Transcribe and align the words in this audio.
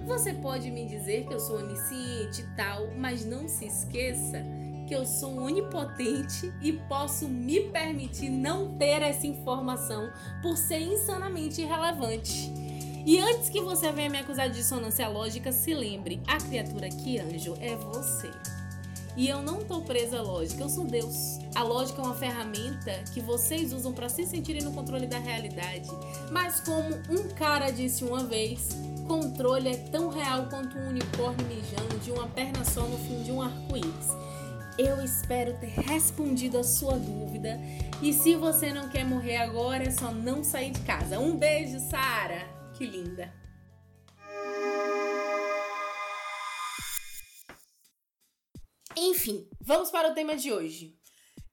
Você 0.05 0.33
pode 0.33 0.71
me 0.71 0.85
dizer 0.85 1.27
que 1.27 1.33
eu 1.33 1.41
sou 1.41 1.57
onisciente 1.57 2.39
e 2.41 2.55
tal, 2.55 2.87
mas 2.95 3.25
não 3.25 3.49
se 3.49 3.65
esqueça 3.65 4.45
que 4.89 4.95
eu 4.95 5.05
sou 5.05 5.43
onipotente 5.43 6.51
e 6.63 6.73
posso 6.73 7.27
me 7.27 7.59
permitir 7.69 8.27
não 8.27 8.75
ter 8.75 9.03
essa 9.03 9.27
informação 9.27 10.11
por 10.41 10.57
ser 10.57 10.79
insanamente 10.79 11.61
irrelevante. 11.61 12.51
E 13.05 13.19
antes 13.19 13.49
que 13.49 13.61
você 13.61 13.91
venha 13.91 14.09
me 14.09 14.17
acusar 14.17 14.49
de 14.49 14.57
dissonância 14.57 15.07
lógica, 15.07 15.51
se 15.51 15.75
lembre, 15.75 16.19
a 16.25 16.37
criatura 16.37 16.87
aqui, 16.87 17.19
anjo, 17.19 17.55
é 17.61 17.75
você. 17.75 18.31
E 19.15 19.27
eu 19.27 19.43
não 19.43 19.63
tô 19.63 19.81
presa 19.81 20.17
à 20.17 20.21
lógica, 20.23 20.63
eu 20.63 20.69
sou 20.69 20.85
Deus. 20.85 21.37
A 21.53 21.61
lógica 21.61 22.01
é 22.01 22.05
uma 22.05 22.15
ferramenta 22.15 22.91
que 23.13 23.21
vocês 23.21 23.71
usam 23.71 23.93
para 23.93 24.09
se 24.09 24.25
sentirem 24.25 24.63
no 24.63 24.71
controle 24.71 25.05
da 25.05 25.19
realidade. 25.19 25.89
Mas 26.31 26.61
como 26.61 26.95
um 27.09 27.29
cara 27.35 27.69
disse 27.69 28.03
uma 28.03 28.23
vez, 28.23 28.69
controle 29.07 29.69
é 29.69 29.77
tão 29.77 30.09
real 30.09 30.47
quanto 30.47 30.79
um 30.79 30.87
unicórnio 30.89 31.45
mijando 31.45 31.99
de 31.99 32.11
uma 32.11 32.27
perna 32.27 32.65
só 32.65 32.81
no 32.81 32.97
fim 32.97 33.21
de 33.21 33.31
um 33.31 33.39
arco-íris. 33.39 34.17
Eu 34.81 35.03
espero 35.03 35.59
ter 35.59 35.73
respondido 35.81 36.57
a 36.57 36.63
sua 36.63 36.97
dúvida. 36.97 37.59
E 38.01 38.13
se 38.13 38.33
você 38.37 38.71
não 38.71 38.87
quer 38.87 39.03
morrer 39.03 39.35
agora, 39.35 39.83
é 39.83 39.91
só 39.91 40.09
não 40.09 40.41
sair 40.41 40.71
de 40.71 40.79
casa. 40.83 41.19
Um 41.19 41.35
beijo, 41.35 41.77
Sara. 41.81 42.47
Que 42.77 42.85
linda. 42.85 43.29
Enfim, 48.95 49.49
vamos 49.59 49.91
para 49.91 50.11
o 50.11 50.13
tema 50.13 50.37
de 50.37 50.53
hoje. 50.53 50.97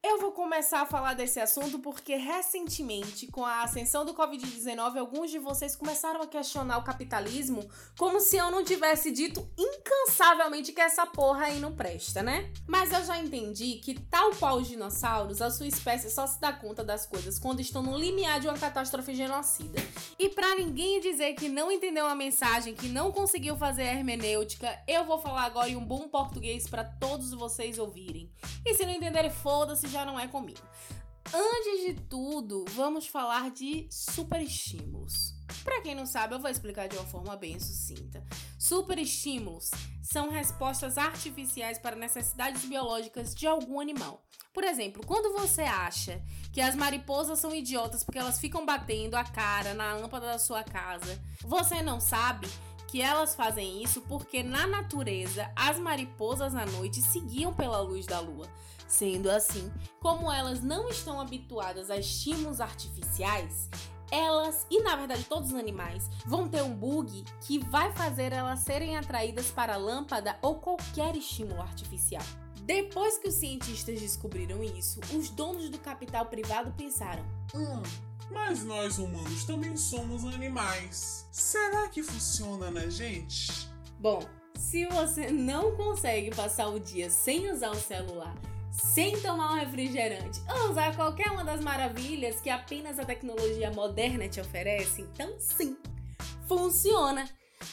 Eu 0.09 0.21
vou 0.21 0.31
começar 0.31 0.83
a 0.83 0.87
falar 0.87 1.15
desse 1.15 1.41
assunto 1.41 1.81
porque 1.81 2.15
recentemente, 2.15 3.27
com 3.27 3.44
a 3.44 3.65
ascensão 3.65 4.05
do 4.05 4.15
Covid-19, 4.15 4.99
alguns 4.99 5.33
de 5.33 5.39
vocês 5.41 5.75
começaram 5.75 6.22
a 6.22 6.28
questionar 6.28 6.78
o 6.78 6.84
capitalismo 6.84 7.69
como 7.99 8.21
se 8.21 8.37
eu 8.37 8.49
não 8.49 8.62
tivesse 8.62 9.11
dito 9.11 9.45
incansavelmente 9.59 10.72
que 10.72 10.81
essa 10.81 11.05
porra 11.06 11.47
aí 11.47 11.59
não 11.59 11.75
presta, 11.75 12.22
né? 12.22 12.53
Mas 12.69 12.93
eu 12.93 13.05
já 13.05 13.19
entendi 13.19 13.81
que, 13.83 13.99
tal 13.99 14.31
qual 14.37 14.59
os 14.59 14.69
dinossauros, 14.69 15.43
a 15.43 15.50
sua 15.50 15.66
espécie 15.66 16.09
só 16.09 16.25
se 16.25 16.41
dá 16.41 16.53
conta 16.53 16.84
das 16.84 17.05
coisas 17.05 17.37
quando 17.37 17.59
estão 17.59 17.83
no 17.83 17.99
limiar 17.99 18.39
de 18.39 18.47
uma 18.47 18.56
catástrofe 18.56 19.12
genocida. 19.12 19.83
E 20.16 20.28
para 20.28 20.55
ninguém 20.55 21.00
dizer 21.00 21.34
que 21.34 21.49
não 21.49 21.71
entendeu 21.72 22.06
a 22.06 22.15
mensagem, 22.15 22.77
que 22.77 22.89
não 22.89 23.11
conseguiu 23.11 23.56
fazer 23.56 23.83
a 23.83 23.95
hermenêutica, 23.95 24.81
eu 24.87 25.05
vou 25.05 25.19
falar 25.19 25.47
agora 25.47 25.69
em 25.69 25.75
um 25.75 25.84
bom 25.84 26.09
português 26.09 26.69
para 26.69 26.84
todos 26.84 27.33
vocês 27.33 27.77
ouvirem. 27.77 28.31
E 28.66 28.75
se 28.75 28.84
não 28.84 28.93
entenderem, 28.93 29.31
foda-se, 29.31 29.87
já 29.87 30.04
não 30.04 30.19
é 30.19 30.27
comigo. 30.27 30.60
Antes 31.32 31.87
de 31.87 31.94
tudo, 32.09 32.65
vamos 32.71 33.06
falar 33.06 33.53
de 33.53 33.87
superestímulos. 33.88 35.37
Para 35.62 35.81
quem 35.82 35.94
não 35.94 36.04
sabe, 36.04 36.34
eu 36.34 36.41
vou 36.41 36.50
explicar 36.50 36.88
de 36.88 36.97
uma 36.97 37.06
forma 37.06 37.37
bem 37.37 37.60
sucinta. 37.60 38.25
Superestímulos 38.59 39.71
são 40.03 40.31
respostas 40.31 40.99
artificiais 40.99 41.78
para 41.78 41.94
necessidades 41.94 42.65
biológicas 42.65 43.32
de 43.32 43.47
algum 43.47 43.78
animal. 43.78 44.25
Por 44.53 44.65
exemplo, 44.65 45.06
quando 45.06 45.38
você 45.38 45.62
acha 45.62 46.21
que 46.53 46.60
as 46.60 46.75
mariposas 46.75 47.38
são 47.38 47.54
idiotas 47.54 48.03
porque 48.03 48.19
elas 48.19 48.41
ficam 48.41 48.66
batendo 48.66 49.15
a 49.15 49.22
cara 49.22 49.75
na 49.75 49.94
lâmpada 49.94 50.27
da 50.27 50.38
sua 50.38 50.65
casa, 50.65 51.22
você 51.43 51.83
não 51.83 52.00
sabe 52.00 52.48
que 52.89 53.01
elas 53.03 53.35
fazem 53.35 53.83
isso 53.83 54.01
porque 54.03 54.43
na 54.43 54.67
natureza 54.67 55.51
as 55.55 55.79
mariposas 55.79 56.55
à 56.55 56.65
noite 56.67 57.03
seguiam 57.03 57.53
pela 57.53 57.81
luz 57.81 58.07
da 58.07 58.21
lua. 58.21 58.47
Sendo 58.87 59.31
assim, 59.31 59.73
como 60.01 60.31
elas 60.31 60.63
não 60.63 60.89
estão 60.89 61.21
habituadas 61.21 61.91
a 61.91 61.97
estímulos 61.97 62.61
artificiais, 62.61 63.69
elas, 64.11 64.67
e 64.71 64.81
na 64.81 64.95
verdade 64.95 65.25
todos 65.25 65.51
os 65.51 65.59
animais, 65.59 66.09
vão 66.25 66.49
ter 66.49 66.63
um 66.63 66.75
bug 66.75 67.25
que 67.41 67.59
vai 67.59 67.93
fazer 67.93 68.33
elas 68.33 68.61
serem 68.61 68.97
atraídas 68.97 69.51
para 69.51 69.75
a 69.75 69.79
lâmpada 69.79 70.39
ou 70.41 70.57
qualquer 70.57 71.17
estímulo 71.17 71.61
artificial. 71.61 72.23
Depois 72.63 73.17
que 73.19 73.29
os 73.29 73.35
cientistas 73.35 74.01
descobriram 74.01 74.63
isso, 74.63 75.01
os 75.17 75.31
donos 75.31 75.71
do 75.71 75.79
capital 75.79 76.27
privado 76.27 76.73
pensaram: 76.77 77.25
Hum, 77.55 77.83
mas 78.31 78.65
nós 78.65 78.99
humanos 78.99 79.45
também 79.45 79.77
somos 79.77 80.25
animais. 80.25 81.27
Será 81.31 81.89
que 81.89 82.03
funciona 82.03 82.71
na 82.71 82.89
gente? 82.89 83.69
Bom, 83.99 84.23
se 84.55 84.87
você 84.87 85.31
não 85.31 85.77
consegue 85.77 86.34
passar 86.34 86.69
o 86.69 86.81
dia 86.81 87.11
sem 87.11 87.51
usar 87.51 87.71
o 87.71 87.77
celular, 87.77 88.34
sem 88.71 89.21
tomar 89.21 89.53
um 89.53 89.57
refrigerante 89.57 90.41
ou 90.49 90.71
usar 90.71 90.95
qualquer 90.95 91.31
uma 91.31 91.45
das 91.45 91.61
maravilhas 91.61 92.41
que 92.41 92.51
apenas 92.51 92.99
a 92.99 93.05
tecnologia 93.05 93.71
moderna 93.71 94.29
te 94.29 94.41
oferece, 94.41 95.03
então 95.03 95.34
sim, 95.39 95.77
funciona. 96.47 97.29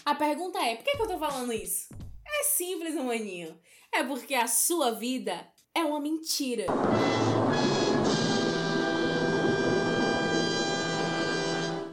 A 0.05 0.15
pergunta 0.15 0.59
é: 0.59 0.75
por 0.75 0.85
que, 0.85 0.95
que 0.95 1.01
eu 1.01 1.07
tô 1.07 1.17
falando 1.17 1.51
isso? 1.51 1.93
É 2.25 2.43
simples, 2.43 2.95
maninho. 2.95 3.57
É 3.91 4.03
porque 4.03 4.33
a 4.33 4.47
sua 4.47 4.91
vida 4.91 5.47
é 5.75 5.83
uma 5.83 5.99
mentira. 5.99 6.65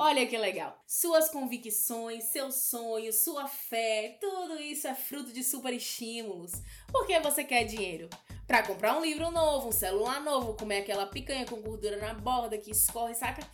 Olha 0.03 0.27
que 0.27 0.39
legal. 0.39 0.83
Suas 0.87 1.29
convicções, 1.29 2.25
seus 2.25 2.55
sonhos, 2.55 3.17
sua 3.17 3.47
fé, 3.47 4.17
tudo 4.19 4.59
isso 4.59 4.89
é 4.89 4.95
fruto 4.95 5.31
de 5.31 5.45
superestímulos. 5.45 6.53
Por 6.91 7.07
que 7.07 7.21
você 7.21 7.45
quer 7.45 7.65
dinheiro? 7.65 8.09
Para 8.47 8.67
comprar 8.67 8.97
um 8.97 9.03
livro 9.03 9.31
novo, 9.31 9.69
um 9.69 9.73
celular 9.73 10.19
novo, 10.23 10.55
comer 10.55 10.79
aquela 10.79 11.05
picanha 11.05 11.45
com 11.45 11.61
gordura 11.61 11.99
na 11.99 12.15
borda 12.15 12.57
que 12.57 12.71
escorre, 12.71 13.15
saca? 13.15 13.47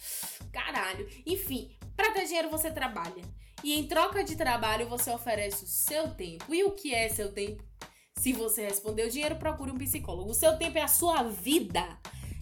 Caralho. 0.52 1.08
Enfim, 1.26 1.76
para 1.96 2.12
ter 2.12 2.26
dinheiro 2.26 2.48
você 2.48 2.70
trabalha. 2.70 3.24
E 3.64 3.76
em 3.76 3.88
troca 3.88 4.22
de 4.22 4.36
trabalho, 4.36 4.88
você 4.88 5.10
oferece 5.10 5.64
o 5.64 5.66
seu 5.66 6.14
tempo. 6.14 6.54
E 6.54 6.62
o 6.62 6.70
que 6.70 6.94
é 6.94 7.08
seu 7.08 7.32
tempo? 7.32 7.64
Se 8.14 8.32
você 8.32 8.66
respondeu 8.66 9.08
dinheiro, 9.08 9.34
procure 9.34 9.72
um 9.72 9.78
psicólogo. 9.78 10.30
O 10.30 10.34
seu 10.34 10.56
tempo 10.56 10.78
é 10.78 10.82
a 10.82 10.86
sua 10.86 11.24
vida. 11.24 11.98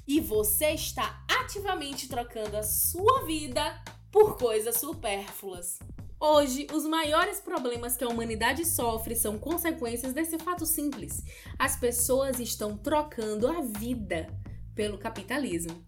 E 0.07 0.21
você 0.21 0.73
está 0.73 1.25
ativamente 1.27 2.07
trocando 2.07 2.59
a 2.59 2.63
sua 2.63 3.25
vida 3.25 3.83
por 4.15 4.39
coisas 4.39 4.77
supérfluas. 4.77 5.81
Hoje, 6.21 6.69
os 6.73 6.87
maiores 6.87 7.41
problemas 7.41 7.97
que 7.97 8.05
a 8.05 8.09
humanidade 8.09 8.65
sofre 8.65 9.17
são 9.17 9.37
consequências 9.41 10.13
desse 10.13 10.39
fato 10.39 10.65
simples. 10.65 11.25
As 11.59 11.77
pessoas 11.77 12.39
estão 12.39 12.79
trocando 12.79 13.49
a 13.49 13.61
vida 13.61 14.29
pelo 14.73 14.99
capitalismo. 14.99 15.85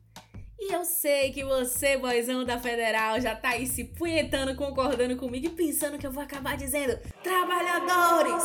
E 0.58 0.73
eu 0.73 0.84
sei 0.84 1.31
que 1.31 1.44
você, 1.44 1.96
boizão 1.96 2.44
da 2.44 2.58
Federal, 2.58 3.20
já 3.20 3.37
tá 3.37 3.50
aí 3.50 3.64
se 3.64 3.84
punhetando, 3.84 4.56
concordando 4.56 5.17
comigo 5.17 5.46
e 5.46 5.50
pensando 5.50 5.96
que 5.96 6.06
eu 6.06 6.11
vou 6.11 6.22
acabar 6.22 6.56
dizendo: 6.56 6.99
Trabalhadores, 7.22 8.43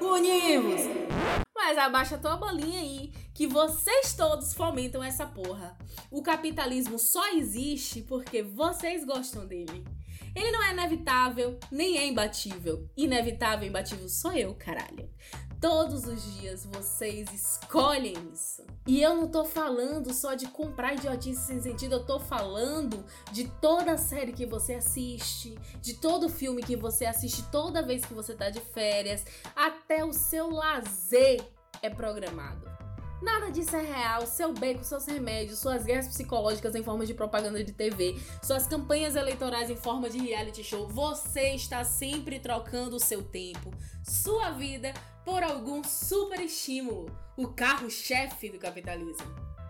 unimos! 0.00 0.80
Mas 1.54 1.78
abaixa 1.78 2.18
tua 2.18 2.36
bolinha 2.36 2.80
aí, 2.80 3.12
que 3.40 3.46
vocês 3.46 4.12
todos 4.12 4.52
fomentam 4.52 5.02
essa 5.02 5.24
porra. 5.24 5.74
O 6.10 6.22
capitalismo 6.22 6.98
só 6.98 7.26
existe 7.32 8.02
porque 8.02 8.42
vocês 8.42 9.02
gostam 9.02 9.46
dele. 9.46 9.82
Ele 10.36 10.50
não 10.50 10.62
é 10.62 10.72
inevitável, 10.72 11.58
nem 11.70 11.96
é 11.96 12.06
imbatível. 12.06 12.86
Inevitável 12.94 13.66
imbatível 13.66 14.10
sou 14.10 14.34
eu, 14.34 14.54
caralho. 14.54 15.08
Todos 15.58 16.04
os 16.04 16.22
dias 16.34 16.66
vocês 16.66 17.32
escolhem 17.32 18.12
isso. 18.30 18.62
E 18.86 19.00
eu 19.00 19.16
não 19.16 19.26
tô 19.26 19.46
falando 19.46 20.12
só 20.12 20.34
de 20.34 20.46
comprar 20.48 20.96
idiotice 20.96 21.40
sem 21.40 21.62
sentido, 21.62 21.94
eu 21.94 22.04
tô 22.04 22.20
falando 22.20 23.02
de 23.32 23.48
toda 23.58 23.96
série 23.96 24.34
que 24.34 24.44
você 24.44 24.74
assiste, 24.74 25.58
de 25.80 25.94
todo 25.94 26.28
filme 26.28 26.62
que 26.62 26.76
você 26.76 27.06
assiste 27.06 27.42
toda 27.50 27.80
vez 27.80 28.04
que 28.04 28.12
você 28.12 28.34
tá 28.34 28.50
de 28.50 28.60
férias, 28.60 29.24
até 29.56 30.04
o 30.04 30.12
seu 30.12 30.50
lazer 30.50 31.42
é 31.80 31.88
programado. 31.88 32.79
Nada 33.22 33.50
disso 33.50 33.76
é 33.76 33.82
real. 33.82 34.26
Seu 34.26 34.52
beco, 34.52 34.82
seus 34.82 35.06
remédios, 35.06 35.58
suas 35.58 35.84
guerras 35.84 36.08
psicológicas 36.08 36.74
em 36.74 36.82
forma 36.82 37.04
de 37.04 37.12
propaganda 37.12 37.62
de 37.62 37.72
TV, 37.72 38.18
suas 38.42 38.66
campanhas 38.66 39.14
eleitorais 39.14 39.68
em 39.68 39.76
forma 39.76 40.08
de 40.08 40.18
reality 40.18 40.64
show. 40.64 40.88
Você 40.88 41.54
está 41.54 41.84
sempre 41.84 42.40
trocando 42.40 42.96
o 42.96 43.00
seu 43.00 43.22
tempo, 43.22 43.70
sua 44.02 44.50
vida, 44.50 44.94
por 45.24 45.42
algum 45.42 45.84
super 45.84 46.40
estímulo. 46.40 47.10
O 47.36 47.48
carro-chefe 47.48 48.50
do 48.50 48.58
capitalismo. 48.58 49.26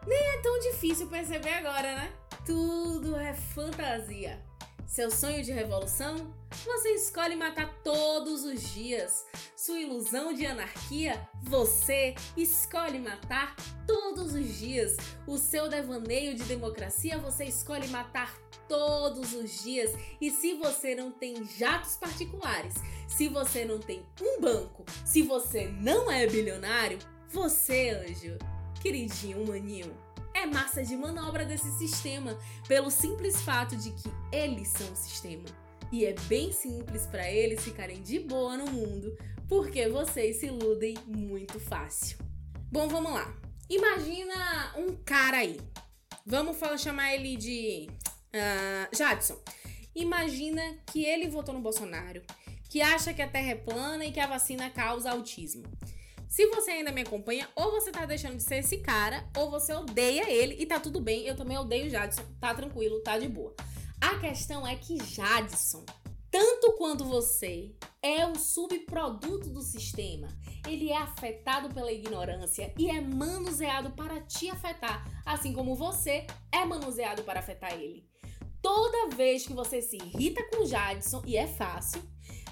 Nem 0.07 0.19
é 0.19 0.41
tão 0.41 0.59
difícil 0.61 1.09
perceber 1.09 1.55
agora, 1.55 1.95
né? 1.95 2.13
Tudo 2.47 3.17
é 3.17 3.35
fantasia. 3.35 4.50
Seu 4.91 5.09
sonho 5.09 5.45
de 5.45 5.53
revolução? 5.53 6.35
Você 6.65 6.89
escolhe 6.95 7.37
matar 7.37 7.73
todos 7.85 8.43
os 8.43 8.61
dias. 8.73 9.25
Sua 9.57 9.79
ilusão 9.79 10.35
de 10.35 10.45
anarquia? 10.45 11.29
Você 11.45 12.17
escolhe 12.37 12.99
matar 12.99 13.55
todos 13.87 14.35
os 14.35 14.59
dias. 14.59 14.97
O 15.29 15.39
seu 15.39 15.69
devaneio 15.69 16.35
de 16.35 16.43
democracia? 16.43 17.19
Você 17.19 17.45
escolhe 17.45 17.87
matar 17.87 18.37
todos 18.69 19.33
os 19.33 19.63
dias. 19.63 19.93
E 20.21 20.29
se 20.29 20.55
você 20.55 20.97
não 20.97 21.13
tem 21.13 21.45
jatos 21.45 21.97
particulares, 21.97 22.75
se 23.07 23.29
você 23.29 23.65
não 23.65 23.79
tem 23.79 24.05
um 24.21 24.41
banco, 24.41 24.85
se 25.05 25.23
você 25.23 25.69
não 25.69 26.11
é 26.11 26.27
bilionário, 26.27 26.99
você, 27.29 27.91
anjo, 27.91 28.37
queridinho 28.83 29.47
maninho, 29.47 29.97
é 30.35 30.47
massa 30.47 30.83
de 30.83 30.97
manobra 30.97 31.45
desse 31.45 31.71
sistema, 31.79 32.37
pelo 32.67 32.91
simples 32.91 33.41
fato 33.43 33.77
de 33.77 33.93
que 33.93 34.11
eles 34.33 34.69
são 34.69 34.93
o 34.93 34.97
sistema. 34.97 35.45
E 35.93 36.07
é 36.07 36.15
bem 36.29 36.53
simples 36.53 37.07
para 37.07 37.31
eles 37.31 37.65
ficarem 37.65 38.03
de 38.03 38.21
boa 38.21 38.57
no 38.57 38.71
mundo, 38.71 39.17
porque 39.49 39.89
vocês 39.89 40.37
se 40.37 40.47
iludem 40.47 40.97
muito 41.07 41.59
fácil. 41.59 42.19
Bom, 42.71 42.89
vamos 42.89 43.13
lá. 43.13 43.37
Imagina 43.69 44.75
um 44.77 44.95
cara 45.05 45.39
aí. 45.39 45.61
Vamos 46.25 46.57
falar, 46.57 46.79
chamar 46.79 47.15
ele 47.15 47.37
de 47.37 47.89
uh, 48.35 48.97
Jadson. 48.97 49.39
Imagina 49.95 50.79
que 50.87 51.05
ele 51.05 51.29
votou 51.29 51.53
no 51.53 51.61
Bolsonaro, 51.61 52.23
que 52.69 52.81
acha 52.81 53.13
que 53.13 53.23
a 53.23 53.29
Terra 53.29 53.51
é 53.51 53.57
plana 53.57 54.05
e 54.05 54.13
que 54.13 54.21
a 54.21 54.29
vacina 54.29 54.71
causa 54.71 55.11
autismo. 55.11 55.65
Se 56.29 56.47
você 56.47 56.71
ainda 56.71 56.93
me 56.93 57.01
acompanha, 57.01 57.49
ou 57.57 57.73
você 57.73 57.91
tá 57.91 58.07
deixando 58.07 58.37
de 58.37 58.45
ser 58.45 58.59
esse 58.59 58.79
cara, 58.79 59.29
ou 59.37 59.51
você 59.51 59.73
odeia 59.73 60.31
ele 60.31 60.55
e 60.61 60.65
tá 60.65 60.79
tudo 60.79 61.01
bem. 61.01 61.27
Eu 61.27 61.37
também 61.37 61.59
odeio 61.59 61.87
o 61.87 61.91
Jadson, 61.91 62.23
tá 62.41 62.55
tranquilo, 62.55 63.01
tá 63.01 63.19
de 63.19 63.29
boa. 63.29 63.53
A 64.01 64.19
questão 64.19 64.67
é 64.67 64.77
que 64.77 64.97
Jadson, 64.97 65.85
tanto 66.31 66.73
quanto 66.73 67.05
você, 67.05 67.75
é 68.03 68.27
um 68.27 68.35
subproduto 68.35 69.51
do 69.51 69.61
sistema. 69.61 70.29
Ele 70.67 70.91
é 70.91 70.97
afetado 70.97 71.69
pela 71.75 71.93
ignorância 71.93 72.73
e 72.79 72.89
é 72.89 73.01
manuseado 73.01 73.91
para 73.91 74.21
te 74.23 74.49
afetar, 74.49 75.07
assim 75.25 75.53
como 75.53 75.75
você 75.75 76.27
é 76.51 76.65
manuseado 76.65 77.23
para 77.25 77.41
afetar 77.41 77.75
ele. 77.75 78.09
Toda 78.63 79.15
vez 79.15 79.47
que 79.47 79.53
você 79.53 79.83
se 79.83 79.97
irrita 79.97 80.43
com 80.51 80.65
Jadson, 80.65 81.23
e 81.27 81.37
é 81.37 81.47
fácil, 81.47 82.03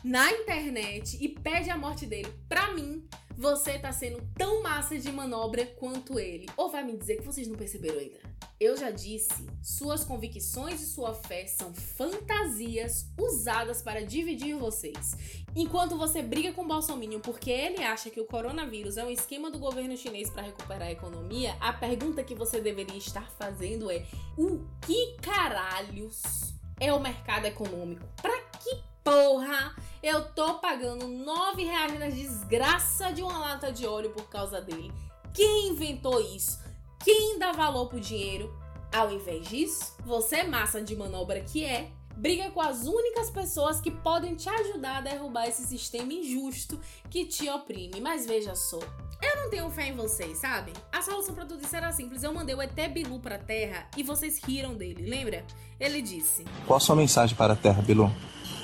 na 0.04 0.30
internet 0.32 1.16
e 1.20 1.28
pede 1.28 1.70
a 1.70 1.78
morte 1.78 2.06
dele, 2.06 2.32
pra 2.48 2.72
mim, 2.74 3.08
você 3.38 3.78
tá 3.78 3.92
sendo 3.92 4.20
tão 4.36 4.64
massa 4.64 4.98
de 4.98 5.12
manobra 5.12 5.64
quanto 5.64 6.18
ele. 6.18 6.46
Ou 6.56 6.68
vai 6.68 6.82
me 6.82 6.96
dizer 6.96 7.18
que 7.18 7.24
vocês 7.24 7.46
não 7.46 7.56
perceberam 7.56 8.00
ainda? 8.00 8.18
Eu 8.58 8.76
já 8.76 8.90
disse, 8.90 9.46
suas 9.62 10.02
convicções 10.02 10.82
e 10.82 10.86
sua 10.86 11.14
fé 11.14 11.46
são 11.46 11.72
fantasias 11.72 13.06
usadas 13.16 13.80
para 13.80 14.04
dividir 14.04 14.56
vocês. 14.56 15.16
Enquanto 15.54 15.96
você 15.96 16.20
briga 16.20 16.52
com 16.52 16.62
o 16.62 16.66
Bolsonaro 16.66 16.88
porque 17.20 17.50
ele 17.50 17.82
acha 17.84 18.10
que 18.10 18.20
o 18.20 18.24
coronavírus 18.24 18.96
é 18.96 19.04
um 19.04 19.10
esquema 19.10 19.50
do 19.50 19.58
governo 19.60 19.96
chinês 19.96 20.28
para 20.28 20.42
recuperar 20.42 20.88
a 20.88 20.92
economia, 20.92 21.54
a 21.60 21.72
pergunta 21.72 22.24
que 22.24 22.34
você 22.34 22.60
deveria 22.60 22.96
estar 22.96 23.30
fazendo 23.32 23.88
é: 23.88 24.04
o 24.36 24.64
que 24.84 25.16
caralhos 25.20 26.54
é 26.80 26.92
o 26.92 26.98
mercado 26.98 27.44
econômico? 27.44 28.04
Para 28.20 28.40
que 28.58 28.82
porra 29.04 29.76
eu 30.02 30.24
tô 30.32 30.54
pagando 30.54 31.08
nove 31.08 31.64
reais 31.64 31.98
na 31.98 32.08
desgraça 32.08 33.12
de 33.12 33.22
uma 33.22 33.38
lata 33.38 33.72
de 33.72 33.86
óleo 33.86 34.10
por 34.10 34.28
causa 34.28 34.60
dele. 34.60 34.92
Quem 35.34 35.68
inventou 35.68 36.20
isso? 36.20 36.60
Quem 37.04 37.38
dá 37.38 37.52
valor 37.52 37.88
pro 37.88 38.00
dinheiro? 38.00 38.52
Ao 38.92 39.12
invés 39.12 39.48
disso, 39.48 39.94
você, 40.04 40.44
massa 40.44 40.80
de 40.80 40.96
manobra 40.96 41.40
que 41.40 41.64
é, 41.64 41.90
briga 42.16 42.50
com 42.50 42.60
as 42.60 42.86
únicas 42.86 43.30
pessoas 43.30 43.80
que 43.80 43.90
podem 43.90 44.34
te 44.34 44.48
ajudar 44.48 44.98
a 44.98 45.00
derrubar 45.00 45.46
esse 45.46 45.64
sistema 45.66 46.12
injusto 46.12 46.80
que 47.10 47.24
te 47.26 47.48
oprime. 47.50 48.00
Mas 48.00 48.26
veja 48.26 48.54
só, 48.54 48.78
eu 49.20 49.36
não 49.36 49.50
tenho 49.50 49.70
fé 49.70 49.88
em 49.88 49.94
vocês, 49.94 50.38
sabe? 50.38 50.72
A 50.90 51.02
solução 51.02 51.34
para 51.34 51.44
tudo 51.44 51.62
isso 51.62 51.76
era 51.76 51.92
simples. 51.92 52.22
Eu 52.22 52.32
mandei 52.32 52.54
o 52.54 52.62
ET 52.62 52.74
Bilu 52.92 53.20
pra 53.20 53.36
Terra 53.36 53.88
e 53.96 54.02
vocês 54.02 54.40
riram 54.42 54.74
dele, 54.74 55.08
lembra? 55.08 55.44
Ele 55.78 56.00
disse: 56.00 56.44
Qual 56.66 56.76
a 56.76 56.80
sua 56.80 56.96
mensagem 56.96 57.36
para 57.36 57.52
a 57.52 57.56
Terra, 57.56 57.82
Bilu? 57.82 58.10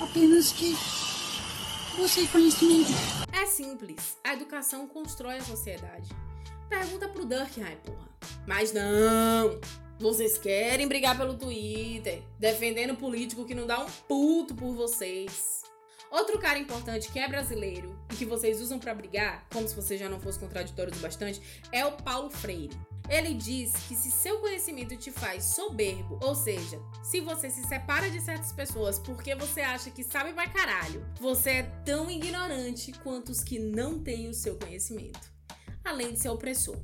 Apenas 0.01 0.51
que 0.51 0.75
você 1.95 2.27
conhecimento. 2.27 2.91
É 3.31 3.45
simples. 3.45 4.17
A 4.23 4.33
educação 4.33 4.87
constrói 4.87 5.37
a 5.37 5.43
sociedade. 5.43 6.09
Pergunta 6.69 7.07
pro 7.07 7.25
Durkheim, 7.25 7.77
porra. 7.85 8.09
Mas 8.45 8.73
não! 8.73 9.59
Vocês 9.97 10.37
querem 10.37 10.87
brigar 10.87 11.17
pelo 11.17 11.35
Twitter, 11.35 12.21
defendendo 12.37 12.97
político 12.97 13.45
que 13.45 13.55
não 13.55 13.65
dá 13.65 13.79
um 13.79 13.85
puto 14.07 14.53
por 14.53 14.73
vocês. 14.73 15.63
Outro 16.11 16.37
cara 16.37 16.59
importante 16.59 17.11
que 17.11 17.19
é 17.19 17.27
brasileiro 17.27 17.97
e 18.11 18.15
que 18.15 18.25
vocês 18.25 18.61
usam 18.61 18.77
para 18.77 18.93
brigar, 18.93 19.45
como 19.51 19.67
se 19.67 19.75
você 19.75 19.97
já 19.97 20.09
não 20.09 20.19
fosse 20.19 20.37
contraditório 20.37 20.93
o 20.93 20.99
bastante, 20.99 21.41
é 21.71 21.85
o 21.85 21.93
Paulo 21.93 22.29
Freire. 22.29 22.77
Ele 23.07 23.35
diz 23.35 23.71
que 23.87 23.95
se 23.95 24.09
seu 24.09 24.39
conhecimento 24.39 24.97
te 24.97 25.11
faz 25.11 25.43
soberbo, 25.43 26.19
ou 26.23 26.33
seja, 26.33 26.81
se 27.03 27.21
você 27.21 27.51
se 27.51 27.63
separa 27.63 28.09
de 28.09 28.19
certas 28.19 28.51
pessoas 28.51 28.97
porque 28.97 29.35
você 29.35 29.61
acha 29.61 29.91
que 29.91 30.03
sabe 30.03 30.33
pra 30.33 30.49
caralho, 30.49 31.05
você 31.19 31.49
é 31.51 31.63
tão 31.85 32.09
ignorante 32.09 32.91
quanto 33.03 33.29
os 33.29 33.43
que 33.43 33.59
não 33.59 34.03
têm 34.03 34.27
o 34.27 34.33
seu 34.33 34.57
conhecimento, 34.57 35.31
além 35.83 36.13
de 36.13 36.19
ser 36.19 36.29
opressor. 36.29 36.77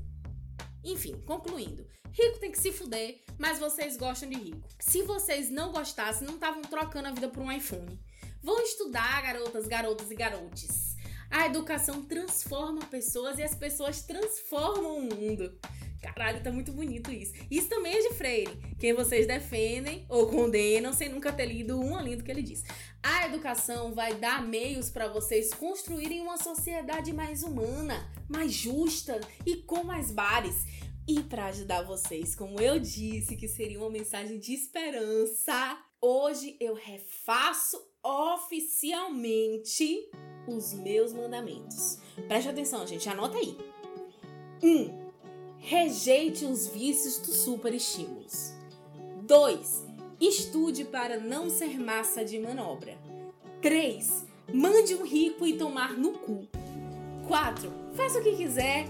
Enfim, 0.83 1.19
concluindo, 1.25 1.87
rico 2.11 2.39
tem 2.39 2.51
que 2.51 2.59
se 2.59 2.71
fuder, 2.71 3.23
mas 3.39 3.57
vocês 3.57 3.97
gostam 3.97 4.29
de 4.29 4.35
rico. 4.35 4.67
Se 4.79 5.01
vocês 5.01 5.49
não 5.49 5.71
gostassem, 5.71 6.27
não 6.27 6.35
estavam 6.35 6.61
trocando 6.61 7.07
a 7.07 7.11
vida 7.11 7.29
por 7.29 7.41
um 7.41 7.51
iPhone. 7.51 7.99
Vão 8.43 8.61
estudar, 8.61 9.21
garotas, 9.21 9.67
garotos 9.67 10.11
e 10.11 10.15
garotes. 10.15 10.95
A 11.31 11.45
educação 11.45 12.03
transforma 12.03 12.85
pessoas 12.87 13.39
e 13.39 13.43
as 13.43 13.55
pessoas 13.55 14.01
transformam 14.01 14.97
o 14.97 15.01
mundo. 15.03 15.57
Caralho, 16.01 16.41
tá 16.41 16.51
muito 16.51 16.71
bonito 16.71 17.11
isso. 17.11 17.33
Isso 17.49 17.69
também 17.69 17.93
é 17.93 18.09
de 18.09 18.15
Freire, 18.15 18.57
quem 18.79 18.93
vocês 18.93 19.27
defendem 19.27 20.05
ou 20.09 20.27
condenam 20.27 20.93
sem 20.93 21.09
nunca 21.09 21.31
ter 21.31 21.45
lido 21.45 21.79
uma 21.79 22.01
linha 22.01 22.17
do 22.17 22.23
que 22.23 22.31
ele 22.31 22.41
diz. 22.41 22.63
A 23.03 23.27
educação 23.27 23.93
vai 23.93 24.15
dar 24.15 24.45
meios 24.45 24.89
para 24.89 25.07
vocês 25.07 25.53
construírem 25.53 26.21
uma 26.21 26.37
sociedade 26.37 27.13
mais 27.13 27.43
humana, 27.43 28.11
mais 28.27 28.51
justa 28.51 29.21
e 29.45 29.57
com 29.57 29.83
mais 29.83 30.11
bares. 30.11 30.65
E 31.07 31.21
para 31.23 31.47
ajudar 31.47 31.83
vocês, 31.83 32.35
como 32.35 32.59
eu 32.59 32.79
disse, 32.79 33.35
que 33.35 33.47
seria 33.47 33.79
uma 33.79 33.89
mensagem 33.89 34.39
de 34.39 34.53
esperança, 34.53 35.77
hoje 35.99 36.55
eu 36.59 36.73
refaço 36.73 37.79
oficialmente 38.03 40.09
os 40.47 40.73
meus 40.73 41.13
mandamentos. 41.13 41.99
Preste 42.27 42.49
atenção, 42.49 42.87
gente, 42.87 43.07
anota 43.07 43.37
aí. 43.37 43.57
1. 44.63 44.67
Um, 44.67 45.10
rejeite 45.61 46.43
os 46.43 46.67
vícios 46.67 47.19
dos 47.19 47.37
superestímulos. 47.37 48.51
2. 49.21 49.83
Estude 50.19 50.83
para 50.83 51.19
não 51.19 51.49
ser 51.49 51.79
massa 51.79 52.25
de 52.25 52.39
manobra. 52.39 52.97
3. 53.61 54.25
Mande 54.51 54.95
um 54.95 55.05
rico 55.05 55.45
e 55.45 55.53
tomar 55.53 55.93
no 55.93 56.13
cu. 56.13 56.47
4. 57.27 57.71
Faça 57.93 58.19
o 58.19 58.23
que 58.23 58.35
quiser, 58.35 58.87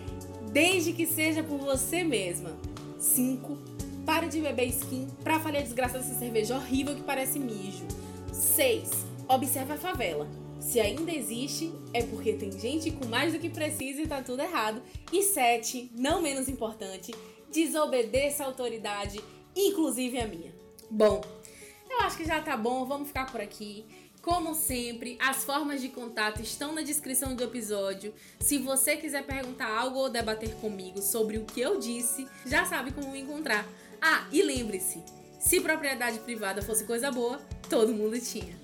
desde 0.52 0.94
que 0.94 1.06
seja 1.06 1.44
por 1.44 1.60
você 1.60 2.04
mesma. 2.04 2.58
5. 2.98 3.58
Pare 4.06 4.28
de 4.28 4.40
beber 4.40 4.68
skin 4.70 5.08
pra 5.24 5.36
a 5.36 5.52
desgraça 5.52 6.00
dessa 6.00 6.18
cerveja 6.18 6.56
horrível 6.56 6.96
que 6.96 7.04
parece 7.04 7.38
mijo. 7.38 7.86
6. 8.32 8.90
Observe 9.28 9.74
a 9.74 9.78
favela. 9.78 10.28
Se 10.62 10.80
ainda 10.80 11.12
existe, 11.12 11.74
é 11.92 12.04
porque 12.04 12.34
tem 12.34 12.52
gente 12.52 12.92
com 12.92 13.08
mais 13.08 13.34
do 13.34 13.40
que 13.40 13.50
precisa 13.50 14.02
e 14.02 14.08
tá 14.08 14.22
tudo 14.22 14.44
errado. 14.44 14.82
E 15.12 15.24
7. 15.24 15.92
Não 15.96 16.22
menos 16.22 16.48
importante, 16.48 17.14
desobedeça 17.52 18.44
a 18.44 18.46
autoridade, 18.46 19.20
inclusive 19.56 20.20
a 20.20 20.28
minha. 20.28 20.54
Bom, 20.90 21.22
eu 21.90 22.00
acho 22.02 22.16
que 22.16 22.26
já 22.26 22.40
tá 22.42 22.56
bom, 22.56 22.86
vamos 22.86 23.08
ficar 23.08 23.30
por 23.32 23.42
aqui. 23.42 23.84
Como 24.22 24.54
sempre, 24.54 25.18
as 25.20 25.44
formas 25.44 25.82
de 25.82 25.90
contato 25.90 26.44
estão 26.44 26.74
na 26.74 26.84
descrição 26.84 27.36
do 27.36 27.44
episódio. 27.44 28.14
Se 28.40 28.60
você 28.60 28.96
quiser 28.96 29.26
perguntar 29.26 29.68
algo 29.68 29.98
ou 29.98 30.10
debater 30.12 30.54
comigo 30.58 31.02
sobre 31.02 31.40
o 31.40 31.46
que 31.46 31.60
eu 31.60 31.80
disse, 31.80 32.28
já 32.46 32.66
sabe 32.66 32.92
como 32.92 33.12
me 33.12 33.22
encontrar. 33.22 33.68
Ah, 34.00 34.28
e 34.32 34.44
lembre-se: 34.44 35.04
se 35.40 35.60
propriedade 35.60 36.20
privada 36.20 36.62
fosse 36.62 36.84
coisa 36.84 37.12
boa, 37.12 37.42
todo 37.68 37.92
mundo 37.96 38.20
tinha. 38.20 38.61